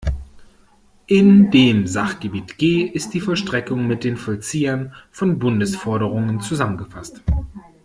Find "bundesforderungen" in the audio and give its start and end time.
5.37-6.39